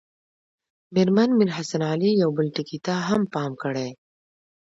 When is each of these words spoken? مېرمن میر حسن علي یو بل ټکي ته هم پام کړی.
مېرمن 0.93 1.29
میر 1.37 1.49
حسن 1.57 1.81
علي 1.91 2.09
یو 2.21 2.29
بل 2.37 2.47
ټکي 2.55 2.79
ته 2.85 2.93
هم 3.09 3.21
پام 3.33 3.51
کړی. 3.63 3.89